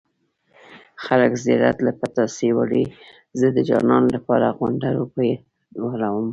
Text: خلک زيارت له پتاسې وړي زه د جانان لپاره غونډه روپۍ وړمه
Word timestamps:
خلک 1.05 1.31
زيارت 1.45 1.77
له 1.85 1.91
پتاسې 2.01 2.47
وړي 2.57 2.83
زه 3.39 3.47
د 3.55 3.57
جانان 3.69 4.03
لپاره 4.15 4.55
غونډه 4.57 4.87
روپۍ 4.99 5.31
وړمه 5.85 6.29